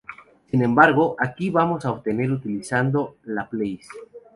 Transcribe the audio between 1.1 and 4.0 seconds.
aquí lo vamos a obtener utilizando Laplace.